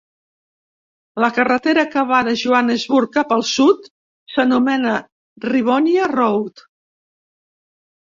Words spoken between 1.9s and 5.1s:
que va de Johannesburg cap al sud s'anomena